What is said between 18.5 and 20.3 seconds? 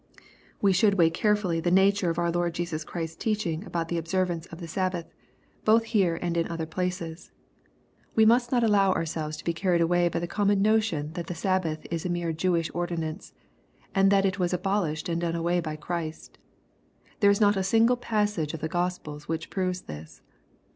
of the Gospels which proves this.